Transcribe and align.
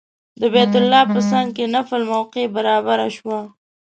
د 0.41 0.43
بیت 0.53 0.73
الله 0.79 1.03
په 1.13 1.19
څنګ 1.31 1.47
کې 1.55 1.71
نفل 1.75 2.01
موقع 2.13 2.43
برابره 2.55 3.07
شوه. 3.17 3.39